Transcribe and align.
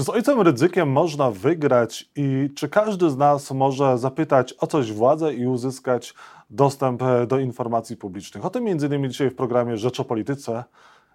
Czy 0.00 0.04
z 0.04 0.08
ojcem 0.08 0.40
ryzykiem 0.40 0.92
można 0.92 1.30
wygrać 1.30 2.10
i 2.16 2.50
czy 2.56 2.68
każdy 2.68 3.10
z 3.10 3.16
nas 3.16 3.50
może 3.50 3.98
zapytać 3.98 4.54
o 4.58 4.66
coś 4.66 4.92
władzę 4.92 5.34
i 5.34 5.46
uzyskać 5.46 6.14
dostęp 6.50 7.02
e, 7.02 7.26
do 7.26 7.38
informacji 7.38 7.96
publicznych? 7.96 8.44
O 8.44 8.50
tym 8.50 8.64
między 8.64 8.86
innymi 8.86 9.08
dzisiaj 9.08 9.30
w 9.30 9.34
programie 9.34 9.76
Rzecz 9.76 10.00
o 10.00 10.04
Polityce. 10.04 10.64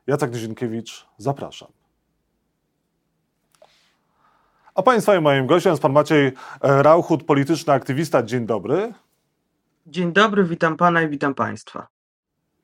Jacek 0.08 0.34
Nizinkiewicz, 0.34 1.08
zapraszam. 1.18 1.70
A 4.76 4.84
Państwa 4.84 5.16
i 5.16 5.22
moim 5.22 5.48
gościem 5.48 5.72
jest 5.72 5.82
Pan 5.82 5.94
Maciej 5.94 6.28
e, 6.28 6.34
Rauchut, 6.84 7.24
polityczny 7.24 7.74
aktywista. 7.74 8.24
Dzień 8.24 8.46
dobry. 8.46 8.94
Dzień 9.88 10.14
dobry, 10.14 10.44
witam 10.44 10.78
Pana 10.78 11.02
i 11.02 11.10
witam 11.10 11.36
Państwa. 11.36 11.88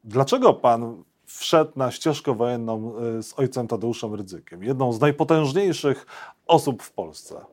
Dlaczego 0.03 0.53
Pan 0.53 1.03
wszedł 1.39 1.71
na 1.75 1.91
ścieżkę 1.91 2.35
wojenną 2.35 2.93
y, 3.19 3.23
z 3.23 3.39
ojcem 3.39 3.67
Tadeuszem 3.67 4.13
Rydzykiem, 4.15 4.63
jedną 4.63 4.93
z 4.93 5.01
najpotężniejszych 5.01 6.05
osób 6.47 6.83
w 6.83 6.91
Polsce. 6.91 7.45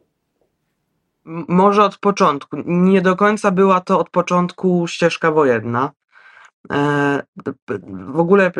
Może 1.49 1.85
od 1.85 1.99
początku. 1.99 2.57
Nie 2.67 3.03
do 3.03 3.17
końca 3.17 3.51
była 3.51 3.81
to 3.81 3.99
od 3.99 4.11
początku 4.11 4.87
ścieżka 4.87 5.31
wojenna. 5.31 5.91
E, 6.73 7.23
w 7.91 8.21
ogóle 8.21 8.47
e, 8.47 8.51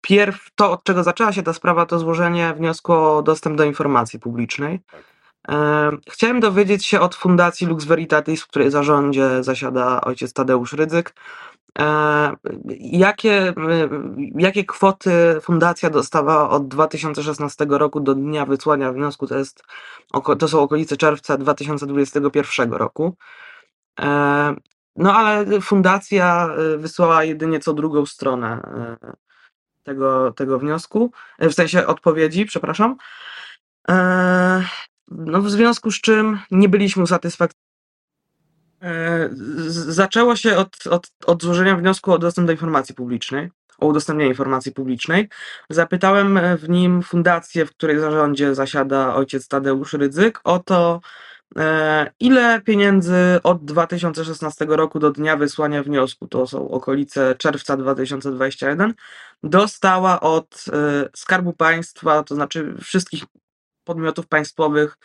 pierw 0.00 0.50
to, 0.54 0.70
od 0.70 0.84
czego 0.84 1.02
zaczęła 1.02 1.32
się 1.32 1.42
ta 1.42 1.52
sprawa, 1.52 1.86
to 1.86 1.98
złożenie 1.98 2.54
wniosku 2.54 2.92
o 2.92 3.22
dostęp 3.22 3.56
do 3.56 3.64
informacji 3.64 4.18
publicznej. 4.18 4.80
Tak. 4.90 5.02
E, 5.48 5.90
chciałem 6.10 6.40
dowiedzieć 6.40 6.86
się 6.86 7.00
od 7.00 7.14
Fundacji 7.14 7.66
Lux 7.66 7.84
Veritatis, 7.84 8.42
w 8.42 8.46
której 8.46 8.70
zarządzie 8.70 9.42
zasiada 9.42 10.00
ojciec 10.00 10.32
Tadeusz 10.32 10.72
Rydzyk, 10.72 11.14
jakie, 12.78 13.54
jakie 14.34 14.64
kwoty 14.64 15.10
fundacja 15.42 15.90
dostawała 15.90 16.50
od 16.50 16.68
2016 16.68 17.66
roku 17.68 18.00
do 18.00 18.14
dnia 18.14 18.46
wysłania 18.46 18.92
wniosku? 18.92 19.26
To, 19.26 19.38
jest, 19.38 19.62
to 20.38 20.48
są 20.48 20.60
okolice 20.60 20.96
czerwca 20.96 21.36
2021 21.38 22.72
roku. 22.72 23.16
E, 24.00 24.54
no 24.96 25.14
ale 25.14 25.60
fundacja 25.60 26.48
e, 26.48 26.78
wysłała 26.78 27.24
jedynie 27.24 27.60
co 27.60 27.74
drugą 27.74 28.06
stronę 28.06 28.60
tego, 29.82 30.32
tego 30.32 30.58
wniosku, 30.58 31.12
w 31.38 31.52
sensie 31.52 31.86
odpowiedzi, 31.86 32.46
przepraszam. 32.46 32.96
No, 35.08 35.42
w 35.42 35.50
związku 35.50 35.90
z 35.90 36.00
czym 36.00 36.38
nie 36.50 36.68
byliśmy 36.68 37.02
usatysfakcjonowani 37.02 37.65
E, 37.65 37.65
zaczęło 39.68 40.36
się 40.36 40.56
od, 40.56 40.86
od, 40.86 41.10
od 41.26 41.42
złożenia 41.42 41.76
wniosku 41.76 42.12
o 42.12 42.18
dostęp 42.18 42.46
do 42.46 42.52
informacji 42.52 42.94
publicznej, 42.94 43.50
o 43.78 43.86
udostępnienie 43.86 44.30
informacji 44.30 44.72
publicznej. 44.72 45.28
Zapytałem 45.70 46.36
e, 46.38 46.56
w 46.56 46.68
nim 46.68 47.02
fundację, 47.02 47.66
w 47.66 47.70
której 47.70 47.98
zarządzie 47.98 48.54
zasiada 48.54 49.14
ojciec 49.14 49.48
Tadeusz 49.48 49.92
Rydzyk, 49.92 50.40
o 50.44 50.58
to, 50.58 51.00
e, 51.58 52.10
ile 52.20 52.60
pieniędzy 52.60 53.40
od 53.42 53.64
2016 53.64 54.66
roku 54.68 54.98
do 54.98 55.10
dnia 55.10 55.36
wysłania 55.36 55.82
wniosku, 55.82 56.28
to 56.28 56.46
są 56.46 56.70
okolice 56.70 57.34
czerwca 57.38 57.76
2021, 57.76 58.94
dostała 59.42 60.20
od 60.20 60.64
Skarbu 61.16 61.52
Państwa, 61.52 62.22
to 62.22 62.34
znaczy 62.34 62.74
wszystkich 62.80 63.24
podmiotów 63.84 64.26
państwowych 64.26 64.96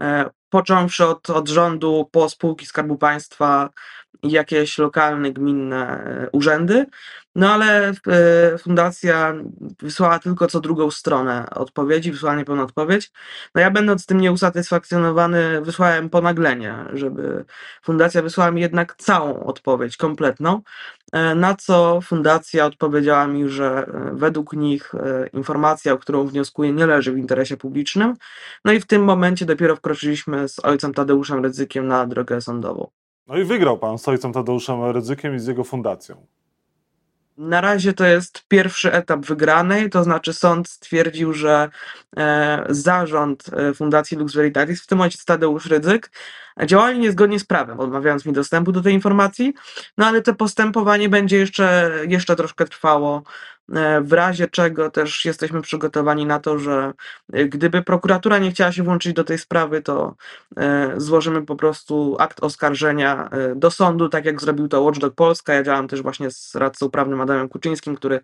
E, 0.00 0.30
począwszy 0.50 1.06
od, 1.06 1.30
od 1.30 1.48
rządu 1.48 2.08
po 2.12 2.28
spółki 2.28 2.66
Skarbu 2.66 2.98
Państwa 2.98 3.70
jakieś 4.22 4.78
lokalne, 4.78 5.32
gminne 5.32 6.04
e, 6.04 6.30
urzędy, 6.32 6.86
no 7.34 7.52
ale 7.52 7.88
e, 7.88 8.58
fundacja 8.58 9.34
wysłała 9.82 10.18
tylko 10.18 10.46
co 10.46 10.60
drugą 10.60 10.90
stronę 10.90 11.46
odpowiedzi, 11.50 12.12
wysłała 12.12 12.36
niepełną 12.36 12.62
odpowiedź. 12.62 13.12
No 13.54 13.60
ja 13.60 13.70
będąc 13.70 14.06
tym 14.06 14.20
nieusatysfakcjonowany, 14.20 15.60
wysłałem 15.60 16.10
ponaglenie, 16.10 16.74
żeby 16.92 17.44
fundacja 17.82 18.22
wysłała 18.22 18.50
mi 18.50 18.60
jednak 18.60 18.96
całą 18.96 19.44
odpowiedź, 19.44 19.96
kompletną, 19.96 20.62
na 21.36 21.54
co 21.54 22.00
fundacja 22.00 22.66
odpowiedziała 22.66 23.26
mi, 23.26 23.48
że 23.48 23.86
według 24.12 24.52
nich 24.52 24.92
informacja, 25.32 25.92
o 25.92 25.98
którą 25.98 26.26
wnioskuję, 26.26 26.72
nie 26.72 26.86
leży 26.86 27.12
w 27.12 27.18
interesie 27.18 27.56
publicznym. 27.56 28.14
No 28.64 28.72
i 28.72 28.80
w 28.80 28.86
tym 28.86 29.04
momencie 29.04 29.46
dopiero 29.46 29.76
wkroczyliśmy 29.76 30.48
z 30.48 30.58
ojcem 30.58 30.94
Tadeuszem 30.94 31.42
Rydzykiem 31.42 31.86
na 31.86 32.06
drogę 32.06 32.40
sądową. 32.40 32.90
No 33.26 33.38
i 33.38 33.44
wygrał 33.44 33.78
pan 33.78 33.98
z 33.98 34.08
ojcem 34.08 34.32
Tadeuszem 34.32 34.90
Rydzykiem 34.90 35.36
i 35.36 35.38
z 35.38 35.46
jego 35.46 35.64
fundacją. 35.64 36.26
Na 37.38 37.60
razie 37.60 37.92
to 37.92 38.04
jest 38.04 38.44
pierwszy 38.48 38.92
etap 38.92 39.26
wygranej, 39.26 39.90
to 39.90 40.04
znaczy 40.04 40.32
sąd 40.32 40.68
stwierdził, 40.68 41.32
że 41.32 41.68
e, 42.16 42.64
zarząd 42.68 43.50
e, 43.52 43.74
Fundacji 43.74 44.16
Lux 44.16 44.34
Veritatis, 44.34 44.82
w 44.82 44.86
tym 44.86 44.98
momencie 44.98 45.18
Tadeusz 45.26 45.66
Rydzyk, 45.66 46.10
działali 46.64 46.98
niezgodnie 46.98 47.38
z 47.38 47.44
prawem, 47.44 47.80
odmawiając 47.80 48.26
mi 48.26 48.32
dostępu 48.32 48.72
do 48.72 48.82
tej 48.82 48.94
informacji, 48.94 49.54
no 49.98 50.06
ale 50.06 50.22
to 50.22 50.34
postępowanie 50.34 51.08
będzie 51.08 51.38
jeszcze, 51.38 51.92
jeszcze 52.08 52.36
troszkę 52.36 52.64
trwało, 52.64 53.22
e, 53.74 54.00
w 54.00 54.12
razie 54.12 54.48
czego 54.48 54.90
też 54.90 55.24
jesteśmy 55.24 55.62
przygotowani 55.62 56.26
na 56.26 56.40
to, 56.40 56.58
że 56.58 56.92
e, 57.32 57.44
gdyby 57.44 57.82
prokuratura 57.82 58.38
nie 58.38 58.50
chciała 58.50 58.72
się 58.72 58.82
włączyć 58.82 59.12
do 59.12 59.24
tej 59.24 59.38
sprawy, 59.38 59.82
to 59.82 60.14
e, 60.56 60.94
złożymy 60.96 61.46
po 61.46 61.56
prostu 61.56 62.16
akt 62.18 62.42
oskarżenia 62.42 63.30
do 63.56 63.70
sądu, 63.70 64.08
tak 64.08 64.24
jak 64.24 64.40
zrobił 64.40 64.68
to 64.68 64.82
Watchdog 64.82 65.14
Polska. 65.14 65.54
Ja 65.54 65.62
działam 65.62 65.88
też 65.88 66.02
właśnie 66.02 66.30
z 66.30 66.54
radcą 66.54 66.90
prawnym 66.90 67.20
Adamem 67.20 67.48
Kuczyńskim, 67.48 67.96
który 67.96 68.20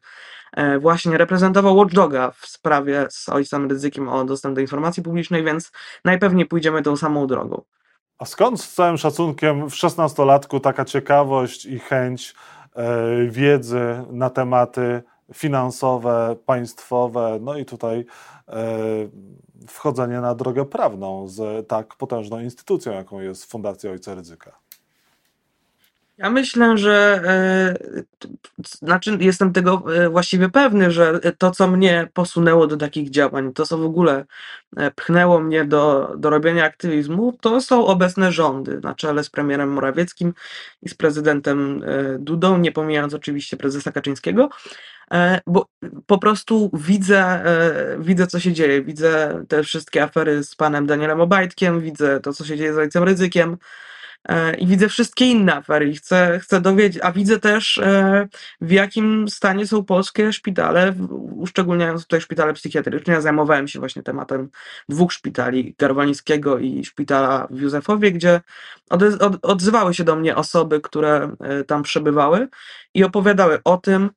właśnie 0.80 1.18
reprezentował 1.18 1.76
Watchdoga 1.76 2.30
w 2.30 2.46
sprawie 2.46 3.06
z 3.10 3.28
ojcem 3.28 3.68
ryzykiem 3.70 4.08
o 4.08 4.24
dostęp 4.24 4.54
do 4.54 4.60
informacji 4.60 5.02
publicznej, 5.02 5.44
więc 5.44 5.72
najpewniej 6.04 6.46
pójdziemy 6.46 6.82
tą 6.82 6.96
samą 6.96 7.26
drogą. 7.26 7.62
A 8.22 8.24
skąd 8.24 8.60
z 8.60 8.74
całym 8.74 8.98
szacunkiem 8.98 9.70
w 9.70 9.76
szesnastolatku 9.76 10.60
taka 10.60 10.84
ciekawość 10.84 11.66
i 11.66 11.78
chęć 11.78 12.34
e, 12.74 13.26
wiedzy 13.26 14.04
na 14.10 14.30
tematy 14.30 15.02
finansowe, 15.34 16.36
państwowe, 16.46 17.38
no 17.40 17.58
i 17.58 17.64
tutaj 17.64 18.04
e, 18.48 18.54
wchodzenie 19.68 20.20
na 20.20 20.34
drogę 20.34 20.64
prawną 20.64 21.28
z 21.28 21.68
tak 21.68 21.96
potężną 21.96 22.40
instytucją, 22.40 22.92
jaką 22.92 23.20
jest 23.20 23.44
Fundacja 23.44 23.90
Ojca 23.90 24.14
Ryzyka? 24.14 24.58
Ja 26.18 26.30
myślę, 26.30 26.78
że 26.78 27.22
e, 27.24 28.02
znaczy 28.62 29.16
jestem 29.20 29.52
tego 29.52 29.84
e, 29.96 30.08
właściwie 30.08 30.48
pewny, 30.48 30.90
że 30.90 31.20
to, 31.38 31.50
co 31.50 31.68
mnie 31.68 32.08
posunęło 32.14 32.66
do 32.66 32.76
takich 32.76 33.10
działań, 33.10 33.52
to, 33.52 33.66
co 33.66 33.78
w 33.78 33.84
ogóle 33.84 34.24
e, 34.76 34.90
pchnęło 34.90 35.40
mnie 35.40 35.64
do, 35.64 36.14
do 36.18 36.30
robienia 36.30 36.64
aktywizmu, 36.64 37.38
to 37.40 37.60
są 37.60 37.86
obecne 37.86 38.32
rządy 38.32 38.80
na 38.80 38.94
czele 38.94 39.24
z 39.24 39.30
premierem 39.30 39.72
Morawieckim 39.72 40.34
i 40.82 40.88
z 40.88 40.94
prezydentem 40.94 41.84
Dudą, 42.18 42.58
nie 42.58 42.72
pomijając 42.72 43.14
oczywiście 43.14 43.56
prezesa 43.56 43.92
Kaczyńskiego, 43.92 44.48
bo 45.46 45.66
po 46.06 46.18
prostu 46.18 46.70
widzę, 46.74 47.44
widzę, 47.98 48.26
co 48.26 48.40
się 48.40 48.52
dzieje. 48.52 48.82
Widzę 48.82 49.44
te 49.48 49.62
wszystkie 49.62 50.02
afery 50.02 50.44
z 50.44 50.54
panem 50.54 50.86
Danielem 50.86 51.20
Obajtkiem, 51.20 51.80
widzę 51.80 52.20
to, 52.20 52.32
co 52.32 52.44
się 52.44 52.56
dzieje 52.56 52.74
z 52.74 52.78
ojcem 52.78 53.04
Ryzykiem. 53.04 53.56
E, 54.28 54.54
i 54.54 54.66
widzę 54.66 54.88
wszystkie 54.88 55.26
inne 55.26 55.54
afery 55.54 55.88
i 55.88 55.96
chcę, 55.96 56.38
chcę 56.42 56.60
dowiedzieć, 56.60 57.02
a 57.02 57.12
widzę 57.12 57.40
też 57.40 57.78
e, 57.78 58.28
w 58.60 58.70
jakim 58.70 59.28
stanie 59.28 59.66
są 59.66 59.84
polskie 59.84 60.32
szpitale, 60.32 60.94
uszczególniając 61.36 62.02
tutaj 62.02 62.20
szpitale 62.20 62.52
psychiatryczne. 62.52 63.14
Ja 63.14 63.20
zajmowałem 63.20 63.68
się 63.68 63.78
właśnie 63.78 64.02
tematem 64.02 64.50
dwóch 64.88 65.12
szpitali, 65.12 65.74
Garwolińskiego 65.78 66.58
i 66.58 66.84
szpitala 66.84 67.48
w 67.50 67.60
Józefowie, 67.60 68.12
gdzie 68.12 68.40
odzywały 69.42 69.94
się 69.94 70.04
do 70.04 70.16
mnie 70.16 70.36
osoby, 70.36 70.80
które 70.80 71.36
e, 71.40 71.64
tam 71.64 71.82
przebywały 71.82 72.48
i 72.94 73.04
opowiadały 73.04 73.60
o 73.64 73.76
tym, 73.76 74.10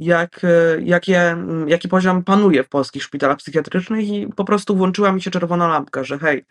jak, 0.00 0.40
jakie, 0.80 1.36
jaki 1.66 1.88
poziom 1.88 2.24
panuje 2.24 2.64
w 2.64 2.68
polskich 2.68 3.02
szpitalach 3.02 3.36
psychiatrycznych 3.36 4.08
i 4.08 4.26
po 4.36 4.44
prostu 4.44 4.76
włączyła 4.76 5.12
mi 5.12 5.22
się 5.22 5.30
czerwona 5.30 5.68
lampka, 5.68 6.04
że 6.04 6.18
hej, 6.18 6.44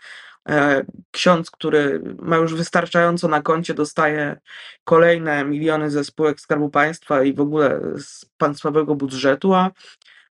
E, 0.50 0.86
ksiądz, 1.12 1.52
który 1.52 2.02
ma 2.22 2.38
już 2.38 2.56
wystarczająco 2.56 3.28
na 3.28 3.42
koncie, 3.42 3.74
dostaje 3.74 4.40
kolejne 4.84 5.46
miliony 5.46 5.92
ze 5.92 6.04
spółek 6.04 6.42
Skarbu 6.42 6.70
Państwa 6.70 7.24
i 7.24 7.34
w 7.34 7.40
ogóle 7.40 7.82
z 7.98 8.26
państwowego 8.38 8.96
budżetu, 8.96 9.54
a 9.54 9.72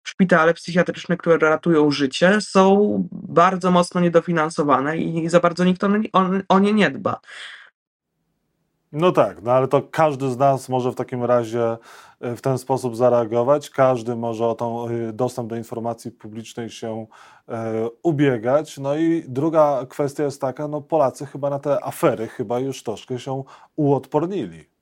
szpitale 0.03 0.55
psychiatryczne, 0.55 1.17
które 1.17 1.38
ratują 1.38 1.91
życie, 1.91 2.41
są 2.41 3.08
bardzo 3.12 3.70
mocno 3.70 4.00
niedofinansowane 4.00 4.99
i 4.99 5.29
za 5.29 5.41
bardzo 5.41 5.65
nikt 5.65 5.85
o 6.49 6.58
nie 6.58 6.73
nie 6.73 6.91
dba. 6.91 7.20
No 8.93 9.12
tak, 9.12 9.43
no 9.43 9.53
ale 9.53 9.69
to 9.69 9.83
każdy 9.83 10.31
z 10.31 10.37
nas 10.37 10.69
może 10.69 10.93
w 10.93 10.94
takim 10.94 11.25
razie 11.25 11.77
e, 12.21 12.37
w 12.37 12.41
ten 12.41 12.59
sposób 12.59 12.97
zareagować. 12.97 13.71
Każdy 13.71 14.17
może 14.17 14.47
o 14.47 14.55
tą 14.55 14.89
e, 14.89 15.12
dostęp 15.12 15.49
do 15.49 15.56
informacji 15.56 16.11
publicznej 16.11 16.71
się 16.71 17.06
e, 17.49 17.89
ubiegać. 18.03 18.79
No 18.79 18.97
i 18.97 19.25
druga 19.29 19.87
kwestia 19.89 20.25
jest 20.25 20.41
taka, 20.41 20.69
no 20.69 20.81
Polacy 20.81 21.27
chyba 21.27 21.50
na 21.50 21.59
te 21.59 21.85
afery 21.85 22.29
chyba 22.29 22.59
już 22.59 22.83
troszkę 22.83 23.19
się 23.19 23.44
uodpornili. 23.77 24.73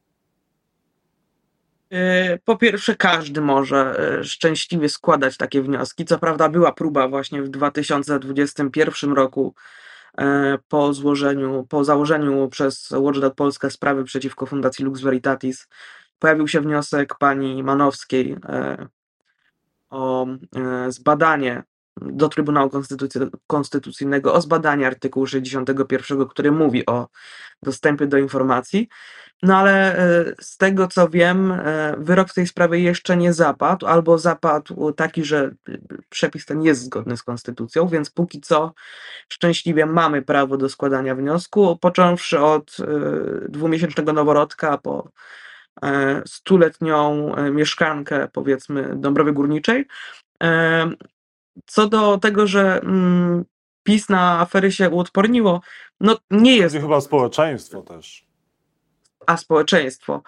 Po 2.44 2.56
pierwsze, 2.56 2.96
każdy 2.96 3.40
może 3.40 3.96
szczęśliwie 4.22 4.88
składać 4.88 5.36
takie 5.36 5.62
wnioski. 5.62 6.04
Co 6.04 6.18
prawda, 6.18 6.48
była 6.48 6.72
próba 6.72 7.08
właśnie 7.08 7.42
w 7.42 7.48
2021 7.48 9.12
roku 9.12 9.54
po 10.68 10.92
złożeniu, 10.92 11.66
po 11.68 11.84
założeniu 11.84 12.48
przez 12.48 12.90
Watchdog 12.90 13.34
Polska 13.34 13.70
sprawy 13.70 14.04
przeciwko 14.04 14.46
Fundacji 14.46 14.84
Lux 14.84 15.00
Veritatis. 15.00 15.68
Pojawił 16.18 16.48
się 16.48 16.60
wniosek 16.60 17.14
pani 17.18 17.62
Manowskiej 17.62 18.36
o 19.90 20.26
zbadanie 20.88 21.62
do 22.00 22.28
Trybunału 22.28 22.70
Konstytucyjnego 23.46 24.34
o 24.34 24.40
zbadanie 24.40 24.86
artykułu 24.86 25.26
61, 25.26 26.26
który 26.26 26.52
mówi 26.52 26.86
o 26.86 27.08
dostępie 27.62 28.06
do 28.06 28.18
informacji. 28.18 28.88
No 29.42 29.56
ale 29.56 29.98
e, 29.98 30.24
z 30.40 30.56
tego 30.56 30.88
co 30.88 31.08
wiem, 31.08 31.52
e, 31.52 31.94
wyrok 31.98 32.28
w 32.28 32.34
tej 32.34 32.46
sprawie 32.46 32.80
jeszcze 32.80 33.16
nie 33.16 33.32
zapadł, 33.32 33.86
albo 33.86 34.18
zapadł 34.18 34.92
taki, 34.92 35.24
że 35.24 35.50
przepis 36.08 36.46
ten 36.46 36.62
jest 36.62 36.82
zgodny 36.82 37.16
z 37.16 37.22
konstytucją, 37.22 37.88
więc 37.88 38.10
póki 38.10 38.40
co 38.40 38.74
szczęśliwie 39.28 39.86
mamy 39.86 40.22
prawo 40.22 40.56
do 40.56 40.68
składania 40.68 41.14
wniosku, 41.14 41.78
począwszy 41.80 42.40
od 42.40 42.76
e, 42.80 42.84
dwumiesięcznego 43.48 44.12
noworodka 44.12 44.78
po 44.78 45.10
stuletnią 46.26 47.32
mieszkankę, 47.52 48.28
powiedzmy, 48.32 48.96
Dąbrowy 48.96 49.32
Górniczej. 49.32 49.86
Co 51.66 51.88
do 51.88 52.18
tego, 52.18 52.46
że 52.46 52.80
mm, 52.82 53.44
PiS 53.82 54.08
na 54.08 54.40
afery 54.40 54.72
się 54.72 54.90
uodporniło, 54.90 55.60
no 56.00 56.18
nie 56.30 56.56
jest. 56.56 56.74
Chodzi 56.74 56.82
chyba 56.82 57.00
społeczeństwo 57.00 57.82
też. 57.82 58.26
A 59.26 59.36
społeczeństwo. 59.36 60.22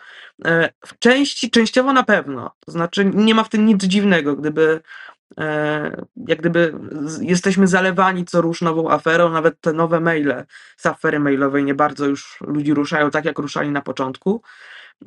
E, 0.44 0.68
w 0.86 0.98
części, 0.98 1.50
częściowo 1.50 1.92
na 1.92 2.02
pewno. 2.02 2.50
To 2.60 2.72
znaczy, 2.72 3.04
nie 3.04 3.34
ma 3.34 3.44
w 3.44 3.48
tym 3.48 3.66
nic 3.66 3.84
dziwnego, 3.84 4.36
gdyby 4.36 4.80
e, 5.38 6.04
jak 6.28 6.38
gdyby 6.38 6.74
jesteśmy 7.20 7.66
zalewani 7.66 8.24
co 8.24 8.40
rusz 8.40 8.62
nową 8.62 8.90
aferą, 8.90 9.28
nawet 9.28 9.60
te 9.60 9.72
nowe 9.72 10.00
maile 10.00 10.44
z 10.76 10.86
afery 10.86 11.20
mailowej 11.20 11.64
nie 11.64 11.74
bardzo 11.74 12.06
już 12.06 12.38
ludzi 12.40 12.74
ruszają 12.74 13.10
tak, 13.10 13.24
jak 13.24 13.38
ruszali 13.38 13.70
na 13.70 13.82
początku. 13.82 14.42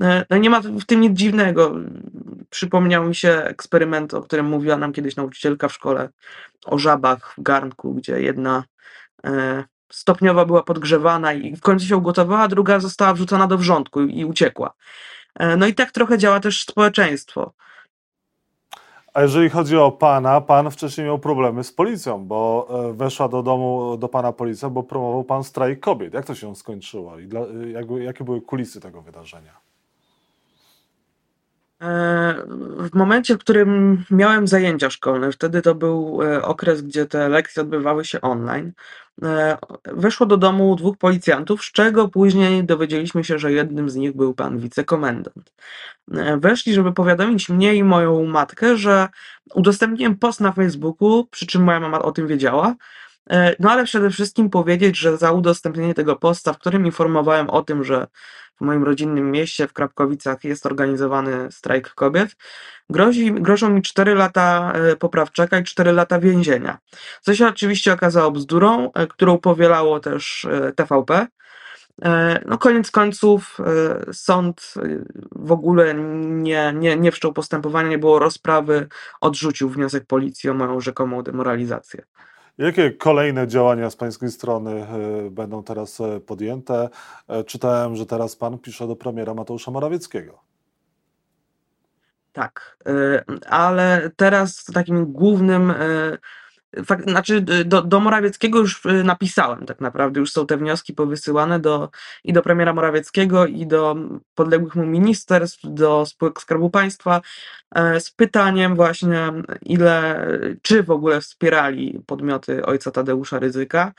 E, 0.01 0.25
no 0.29 0.37
nie 0.37 0.49
ma 0.49 0.61
w 0.61 0.85
tym 0.85 1.01
nic 1.01 1.17
dziwnego. 1.17 1.71
Przypomniał 2.49 3.07
mi 3.07 3.15
się 3.15 3.29
eksperyment, 3.31 4.13
o 4.13 4.21
którym 4.21 4.45
mówiła 4.45 4.77
nam 4.77 4.93
kiedyś 4.93 5.15
nauczycielka 5.15 5.67
w 5.67 5.73
szkole, 5.73 6.09
o 6.65 6.77
żabach 6.77 7.33
w 7.37 7.41
garnku, 7.41 7.93
gdzie 7.93 8.21
jedna 8.21 8.63
e, 9.25 9.63
stopniowo 9.91 10.45
była 10.45 10.63
podgrzewana 10.63 11.33
i 11.33 11.55
w 11.55 11.61
końcu 11.61 11.85
się 11.85 11.97
ugotowała, 11.97 12.47
druga 12.47 12.79
została 12.79 13.13
wrzucona 13.13 13.47
do 13.47 13.57
wrzątku 13.57 14.01
i 14.01 14.25
uciekła. 14.25 14.73
E, 15.39 15.57
no 15.57 15.67
i 15.67 15.73
tak 15.73 15.91
trochę 15.91 16.17
działa 16.17 16.39
też 16.39 16.61
społeczeństwo. 16.63 17.53
A 19.13 19.21
jeżeli 19.21 19.49
chodzi 19.49 19.77
o 19.77 19.91
pana, 19.91 20.41
pan 20.41 20.71
wcześniej 20.71 21.07
miał 21.07 21.19
problemy 21.19 21.63
z 21.63 21.73
policją, 21.73 22.25
bo 22.25 22.67
weszła 22.93 23.27
do 23.27 23.43
domu 23.43 23.97
do 23.97 24.07
pana 24.07 24.31
policja, 24.31 24.69
bo 24.69 24.83
promował 24.83 25.23
pan 25.23 25.43
strajk 25.43 25.79
kobiet. 25.79 26.13
Jak 26.13 26.25
to 26.25 26.35
się 26.35 26.55
skończyło 26.55 27.19
i 27.19 27.27
dla, 27.27 27.41
jak, 27.71 27.85
jakie 27.99 28.23
były 28.23 28.41
kulisy 28.41 28.79
tego 28.79 29.01
wydarzenia? 29.01 29.64
E, 31.85 32.35
w 32.79 32.93
momencie, 32.93 33.35
w 33.35 33.37
którym 33.37 34.03
miałem 34.11 34.47
zajęcia 34.47 34.89
szkolne, 34.89 35.31
wtedy 35.31 35.61
to 35.61 35.75
był 35.75 36.19
e, 36.23 36.41
okres, 36.41 36.81
gdzie 36.81 37.05
te 37.05 37.29
lekcje 37.29 37.61
odbywały 37.61 38.05
się 38.05 38.21
online, 38.21 38.71
e, 39.23 39.57
weszło 39.85 40.25
do 40.25 40.37
domu 40.37 40.75
dwóch 40.75 40.97
policjantów, 40.97 41.63
z 41.63 41.71
czego 41.71 42.07
później 42.07 42.63
dowiedzieliśmy 42.63 43.23
się, 43.23 43.39
że 43.39 43.51
jednym 43.51 43.89
z 43.89 43.95
nich 43.95 44.15
był 44.15 44.33
pan 44.33 44.59
wicekomendant. 44.59 45.53
Weszli, 46.37 46.73
żeby 46.73 46.93
powiadomić 46.93 47.49
mnie 47.49 47.75
i 47.75 47.83
moją 47.83 48.25
matkę, 48.25 48.77
że 48.77 49.07
udostępniłem 49.53 50.17
post 50.17 50.41
na 50.41 50.51
Facebooku, 50.51 51.27
przy 51.31 51.47
czym 51.47 51.63
moja 51.63 51.79
mama 51.79 52.01
o 52.01 52.11
tym 52.11 52.27
wiedziała, 52.27 52.75
no 53.59 53.71
ale 53.71 53.83
przede 53.83 54.09
wszystkim 54.09 54.49
powiedzieć, 54.49 54.97
że 54.97 55.17
za 55.17 55.31
udostępnienie 55.31 55.93
tego 55.93 56.15
posta, 56.15 56.53
w 56.53 56.57
którym 56.57 56.85
informowałem 56.85 57.49
o 57.49 57.61
tym, 57.61 57.83
że 57.83 58.07
w 58.57 58.61
moim 58.61 58.83
rodzinnym 58.83 59.31
mieście, 59.31 59.67
w 59.67 59.73
Krapkowicach, 59.73 60.43
jest 60.43 60.65
organizowany 60.65 61.51
strajk 61.51 61.89
kobiet, 61.89 62.35
grozi, 62.89 63.33
grożą 63.33 63.69
mi 63.69 63.81
4 63.81 64.15
lata 64.15 64.73
e, 64.75 64.95
poprawczaka 64.95 65.59
i 65.59 65.63
4 65.63 65.91
lata 65.91 66.19
więzienia. 66.19 66.77
Co 67.21 67.35
się 67.35 67.47
oczywiście 67.47 67.93
okazało 67.93 68.31
bzdurą, 68.31 68.91
e, 68.93 69.07
którą 69.07 69.37
powielało 69.37 69.99
też 69.99 70.45
e, 70.45 70.71
TVP. 70.71 71.27
No 72.45 72.57
koniec 72.57 72.91
końców 72.91 73.57
sąd 74.13 74.73
w 75.31 75.51
ogóle 75.51 75.93
nie, 75.93 76.73
nie, 76.75 76.97
nie 76.97 77.11
wszczął 77.11 77.33
postępowania, 77.33 77.89
nie 77.89 77.97
było 77.97 78.19
rozprawy, 78.19 78.87
odrzucił 79.21 79.69
wniosek 79.69 80.05
policji 80.05 80.49
o 80.49 80.53
moją 80.53 80.81
rzekomą 80.81 81.23
demoralizację. 81.23 82.05
Jakie 82.57 82.91
kolejne 82.91 83.47
działania 83.47 83.89
z 83.89 83.95
pańskiej 83.95 84.31
strony 84.31 84.71
e, 84.71 85.29
będą 85.29 85.63
teraz 85.63 86.01
e, 86.01 86.19
podjęte? 86.19 86.89
E, 87.27 87.43
czytałem, 87.43 87.95
że 87.95 88.05
teraz 88.05 88.35
pan 88.35 88.57
pisze 88.57 88.87
do 88.87 88.95
premiera 88.95 89.33
Mateusza 89.33 89.71
Morawieckiego. 89.71 90.39
Tak, 92.33 92.77
ale 93.49 94.11
teraz 94.15 94.63
takim 94.63 95.05
głównym 95.05 95.73
Fakt, 96.85 97.09
znaczy 97.09 97.41
do, 97.41 97.81
do 97.81 97.99
Morawieckiego 97.99 98.59
już 98.59 98.85
y, 98.85 99.03
napisałem 99.03 99.65
tak 99.65 99.81
naprawdę, 99.81 100.19
już 100.19 100.31
są 100.31 100.47
te 100.47 100.57
wnioski 100.57 100.93
powysyłane 100.93 101.59
do, 101.59 101.89
i 102.23 102.33
do 102.33 102.41
premiera 102.41 102.73
Morawieckiego 102.73 103.45
i 103.45 103.67
do 103.67 103.95
podległych 104.35 104.75
mu 104.75 104.85
ministerstw, 104.85 105.59
do 105.63 106.05
spółek 106.05 106.41
Skarbu 106.41 106.69
Państwa 106.69 107.21
e, 107.75 107.99
z 107.99 108.11
pytaniem 108.11 108.75
właśnie 108.75 109.31
ile, 109.61 110.27
czy 110.61 110.83
w 110.83 110.91
ogóle 110.91 111.21
wspierali 111.21 111.99
podmioty 112.05 112.65
ojca 112.65 112.91
Tadeusza 112.91 113.39
Ryzyka 113.39 113.93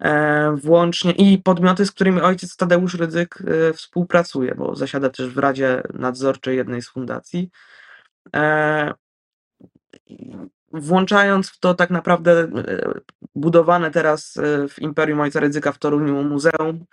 e, 0.00 0.56
włącznie 0.56 1.12
i 1.12 1.38
podmioty, 1.38 1.86
z 1.86 1.92
którymi 1.92 2.20
ojciec 2.20 2.56
Tadeusz 2.56 2.94
Rydzyk 2.94 3.38
e, 3.40 3.72
współpracuje, 3.72 4.54
bo 4.54 4.76
zasiada 4.76 5.10
też 5.10 5.28
w 5.28 5.38
Radzie 5.38 5.82
Nadzorczej 5.94 6.56
jednej 6.56 6.82
z 6.82 6.88
fundacji 6.88 7.50
włączając 10.72 11.50
w 11.50 11.58
to 11.58 11.74
tak 11.74 11.90
naprawdę 11.90 12.32
e, 12.40 12.48
budowane 13.34 13.90
teraz 13.90 14.36
e, 14.36 14.68
w 14.68 14.78
Imperium 14.78 15.20
Ojca 15.20 15.40
Rydzyka 15.40 15.72
w 15.72 15.78
Toruniu 15.78 16.22
Muzeum 16.22 16.84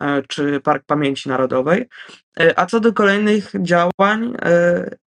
e, 0.00 0.22
czy 0.22 0.60
Park 0.60 0.84
Pamięci 0.86 1.28
Narodowej. 1.28 1.88
A 2.56 2.66
co 2.66 2.80
do 2.80 2.92
kolejnych 2.92 3.52
działań, 3.62 4.36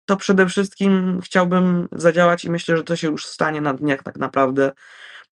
to 0.05 0.17
przede 0.17 0.47
wszystkim 0.47 1.19
chciałbym 1.23 1.87
zadziałać 1.91 2.45
i 2.45 2.51
myślę, 2.51 2.77
że 2.77 2.83
to 2.83 2.95
się 2.95 3.07
już 3.07 3.25
stanie 3.25 3.61
na 3.61 3.73
dniach 3.73 4.03
tak 4.03 4.17
naprawdę 4.17 4.71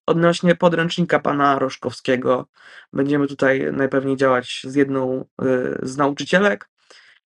odnośnie 0.05 0.55
podręcznika 0.55 1.19
pana 1.19 1.59
Roszkowskiego. 1.59 2.47
Będziemy 2.93 3.27
tutaj 3.27 3.73
najpewniej 3.73 4.17
działać 4.17 4.61
z 4.63 4.75
jedną 4.75 5.25
z 5.81 5.97
nauczycielek, 5.97 6.69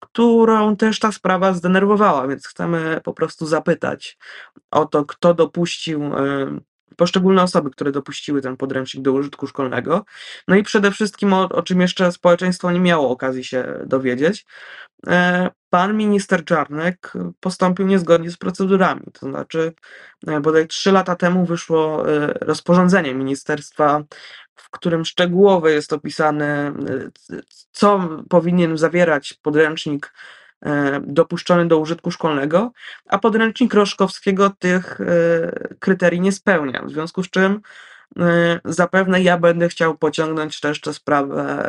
którą 0.00 0.76
też 0.76 0.99
ta 0.99 1.12
sprawa 1.12 1.52
zdenerwowała, 1.52 2.28
więc 2.28 2.47
chcemy 2.47 3.00
po 3.05 3.12
prostu 3.14 3.47
zapytać 3.47 4.19
o 4.71 4.87
to, 4.87 5.05
kto 5.05 5.35
dopuścił 5.35 6.05
e, 6.05 6.59
poszczególne 6.97 7.43
osoby, 7.43 7.71
które 7.71 7.93
dopuściły 7.93 8.43
ten 8.43 8.57
podręcznik 8.57 9.05
do 9.05 9.12
użytku 9.12 9.47
szkolnego. 9.47 10.05
No 10.49 10.57
i 10.57 10.62
przede 10.62 10.90
wszystkim 10.90 11.33
o, 11.33 11.49
o 11.49 11.62
czym 11.62 11.81
jeszcze 11.81 12.12
społeczeństwo 12.12 12.73
nie 12.73 12.81
miało 12.81 13.11
okazji 13.11 13.45
się 13.45 13.78
dowiedzieć. 13.87 14.47
E, 15.07 15.50
pan 15.70 15.96
minister 15.96 16.44
Czarnek 16.44 17.12
postąpił 17.40 17.87
niezgodnie 17.87 18.30
z 18.30 18.37
procedurami. 18.37 19.02
To 19.12 19.26
znaczy, 19.26 19.72
e, 20.26 20.40
bodaj 20.40 20.66
trzy 20.66 20.92
lata 20.92 21.16
temu 21.16 21.46
wyszło 21.46 22.04
rozporządzenie 22.40 23.14
Ministerstwa 23.14 24.04
w 24.68 24.70
którym 24.70 25.04
szczegółowo 25.04 25.68
jest 25.68 25.92
opisane, 25.92 26.72
co 27.72 28.08
powinien 28.28 28.78
zawierać 28.78 29.34
podręcznik 29.34 30.12
e, 30.62 31.00
dopuszczony 31.04 31.68
do 31.68 31.78
użytku 31.78 32.10
szkolnego, 32.10 32.72
a 33.06 33.18
podręcznik 33.18 33.75
Roszkowskiego 33.75 34.50
tych 34.58 35.00
e, 35.00 35.04
kryterii 35.78 36.20
nie 36.20 36.32
spełnia. 36.32 36.82
W 36.82 36.90
związku 36.90 37.22
z 37.22 37.30
czym 37.30 37.52
e, 37.52 37.60
zapewne 38.64 39.22
ja 39.22 39.38
będę 39.38 39.68
chciał 39.68 39.98
pociągnąć 39.98 40.60
tę 40.60 40.74
sprawę 40.92 41.64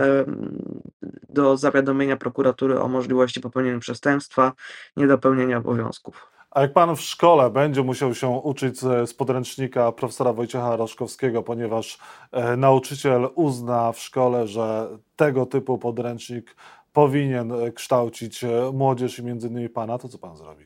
do 1.29 1.57
zawiadomienia 1.57 2.17
prokuratury 2.17 2.79
o 2.79 2.87
możliwości 2.87 3.41
popełnienia 3.41 3.79
przestępstwa, 3.79 4.53
niedopełnienia 4.97 5.57
obowiązków. 5.57 6.29
A 6.51 6.61
jak 6.61 6.73
pan 6.73 6.95
w 6.95 7.01
szkole 7.01 7.49
będzie 7.49 7.83
musiał 7.83 8.15
się 8.15 8.27
uczyć 8.29 8.79
z 8.79 9.13
podręcznika 9.13 9.91
profesora 9.91 10.33
Wojciecha 10.33 10.75
Roszkowskiego, 10.75 11.43
ponieważ 11.43 11.97
e, 12.31 12.57
nauczyciel 12.57 13.29
uzna 13.35 13.91
w 13.91 13.99
szkole, 13.99 14.47
że 14.47 14.87
tego 15.15 15.45
typu 15.45 15.77
podręcznik 15.77 16.55
powinien 16.93 17.51
e, 17.51 17.71
kształcić 17.71 18.43
e, 18.43 18.71
młodzież 18.73 19.19
i 19.19 19.23
między 19.23 19.47
innymi 19.47 19.69
pana, 19.69 19.97
to 19.97 20.09
co 20.09 20.17
pan 20.17 20.37
zrobi? 20.37 20.65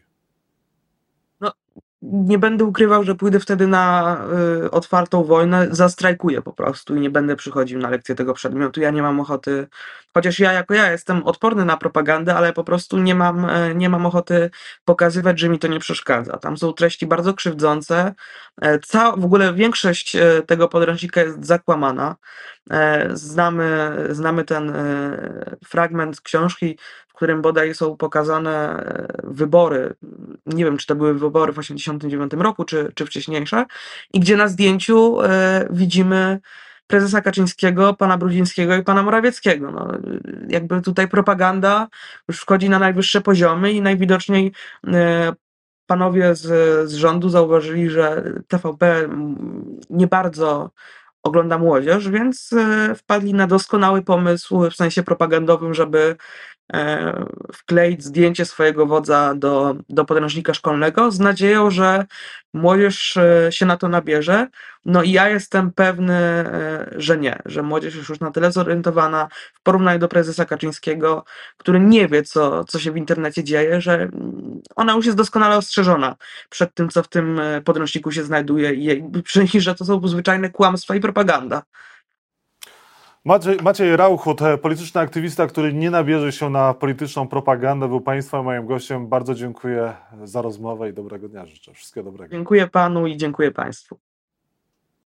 Nie 2.06 2.40
będę 2.40 2.66
ukrywał, 2.66 3.04
że 3.04 3.16
pójdę 3.16 3.40
wtedy 3.40 3.68
na 3.68 4.18
y, 4.66 4.72
otwartą 4.72 5.24
wojnę, 5.24 5.68
zastrajkuję 5.72 6.42
po 6.42 6.54
prostu 6.54 6.96
i 6.96 7.00
nie 7.00 7.10
będę 7.10 7.36
przychodził 7.36 7.80
na 7.80 7.90
lekcję 7.90 8.16
tego 8.16 8.34
przedmiotu. 8.34 8.82
Ja 8.82 8.92
nie 8.92 9.02
mam 9.02 9.20
ochoty 9.20 9.68
chociaż 10.14 10.40
ja 10.40 10.52
jako 10.54 10.74
ja 10.74 10.92
jestem 10.92 11.24
odporny 11.24 11.66
na 11.66 11.78
propagandę, 11.78 12.36
ale 12.36 12.54
po 12.54 12.64
prostu 12.64 12.98
nie 12.98 13.16
mam, 13.16 13.46
e, 13.46 13.76
nie 13.76 13.90
mam 13.90 14.06
ochoty 14.06 14.50
pokazywać, 14.86 15.40
że 15.40 15.50
mi 15.50 15.60
to 15.60 15.68
nie 15.68 15.80
przeszkadza. 15.80 16.38
Tam 16.38 16.58
są 16.58 16.74
treści 16.74 17.08
bardzo 17.08 17.34
krzywdzące. 17.34 18.14
E, 18.62 18.80
Ca 18.80 19.12
w 19.18 19.26
ogóle 19.26 19.54
większość 19.54 20.16
e, 20.16 20.42
tego 20.42 20.68
podręcznika 20.68 21.22
jest 21.22 21.46
zakłamana. 21.46 22.16
Znamy, 23.14 23.98
znamy 24.10 24.44
ten 24.44 24.74
fragment 25.66 26.22
książki, 26.22 26.78
w 27.08 27.14
którym 27.14 27.42
bodaj 27.42 27.76
są 27.76 27.98
pokazane 27.98 28.84
wybory. 29.24 29.94
Nie 30.46 30.66
wiem, 30.66 30.78
czy 30.78 30.88
to 30.88 30.96
były 30.96 31.14
wybory 31.14 31.54
w 31.54 31.56
1989 31.56 32.44
roku, 32.44 32.66
czy, 32.66 32.92
czy 32.96 33.06
wcześniejsze, 33.06 33.66
i 34.14 34.20
gdzie 34.20 34.38
na 34.38 34.48
zdjęciu 34.48 35.18
widzimy 35.70 36.40
prezesa 36.94 37.22
Kaczyńskiego, 37.22 37.94
pana 37.94 38.18
Brudzińskiego 38.18 38.76
i 38.76 38.84
pana 38.84 39.04
Morawieckiego. 39.04 39.72
No, 39.72 39.88
jakby 40.50 40.82
tutaj 40.82 41.08
propaganda 41.08 41.88
już 42.28 42.40
wchodzi 42.40 42.70
na 42.70 42.80
najwyższe 42.80 43.22
poziomy 43.22 43.72
i 43.72 43.82
najwidoczniej 43.82 44.52
e, 44.88 45.34
panowie 45.86 46.36
z, 46.36 46.46
z 46.90 46.94
rządu 46.94 47.30
zauważyli, 47.30 47.90
że 47.90 48.24
TVP 48.48 48.96
mm, 48.96 49.80
nie 49.90 50.08
bardzo 50.08 50.72
ogląda 51.24 51.58
młodzież, 51.58 52.10
więc 52.10 52.54
e, 52.54 52.96
wpadli 52.96 53.34
na 53.34 53.48
doskonały 53.48 54.02
pomysł 54.02 54.70
w 54.70 54.76
sensie 54.76 55.04
propagandowym, 55.04 55.74
żeby 55.74 56.16
e, 56.74 57.26
wkleić 57.54 58.04
zdjęcie 58.04 58.46
swojego 58.46 58.86
wodza 58.86 59.34
do, 59.36 59.76
do 59.90 60.06
podręcznika 60.06 60.54
szkolnego 60.54 61.12
z 61.12 61.20
nadzieją, 61.20 61.72
że 61.72 62.06
młodzież 62.54 63.18
e, 63.18 63.52
się 63.52 63.66
na 63.66 63.78
to 63.78 63.90
nabierze. 63.90 64.48
No 64.86 65.04
i 65.04 65.12
ja 65.12 65.30
jestem 65.30 65.72
pewny, 65.72 66.20
że 66.96 67.18
nie, 67.18 67.40
że 67.46 67.64
młodzież 67.64 67.96
jest 67.96 68.10
już 68.10 68.20
na 68.20 68.32
tyle 68.32 68.52
zorientowana 68.52 69.28
w 69.54 69.64
porównaniu 69.64 70.00
do 70.00 70.08
prezesa 70.08 70.46
Kaczyńskiego, 70.46 71.26
który 71.58 71.80
nie 71.80 72.08
wie, 72.08 72.24
co, 72.24 72.64
co 72.64 72.80
się 72.80 72.92
w 72.92 72.98
internecie 72.98 73.44
dzieje, 73.44 73.82
że 73.82 74.10
ona 74.76 74.94
już 74.94 75.06
jest 75.06 75.18
doskonale 75.18 75.58
ostrzeżona 75.58 76.16
przed 76.50 76.74
tym, 76.74 76.90
co 76.90 77.04
w 77.04 77.08
tym 77.08 77.40
e, 77.40 77.62
podręczniku 77.62 78.12
się 78.12 78.24
znajduje 78.24 78.74
i 79.54 79.62
że 79.62 79.76
to 79.76 79.86
są 79.86 80.08
zwyczajne 80.08 80.50
kłamstwa 80.50 80.96
i 80.96 81.00
propaganda. 81.00 81.64
Maciej, 83.26 83.58
Maciej 83.64 83.98
Rauchut, 83.98 84.42
e, 84.42 84.58
polityczny 84.58 85.02
aktywista, 85.02 85.48
który 85.48 85.74
nie 85.74 85.92
nabierze 85.92 86.32
się 86.32 86.50
na 86.50 86.74
polityczną 86.74 87.28
propagandę, 87.28 87.88
był 87.88 88.02
Państwa 88.02 88.44
moim 88.44 88.66
gościem. 88.66 89.08
Bardzo 89.08 89.36
dziękuję 89.36 89.94
za 90.24 90.42
rozmowę 90.42 90.90
i 90.90 90.94
dobrego 90.94 91.30
dnia 91.30 91.46
życzę. 91.46 91.74
Wszystkiego 91.74 92.12
dobrego. 92.12 92.32
Dziękuję 92.32 92.68
panu 92.68 93.08
i 93.08 93.18
dziękuję 93.18 93.52
państwu. 93.52 94.00